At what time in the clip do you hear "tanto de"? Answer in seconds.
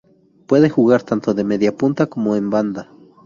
1.03-1.43